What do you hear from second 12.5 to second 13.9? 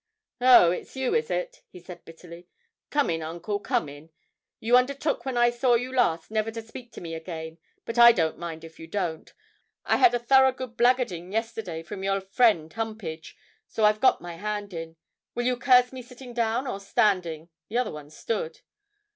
Humpage, so